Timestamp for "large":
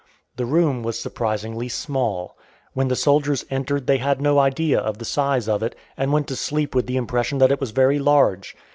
7.99-8.55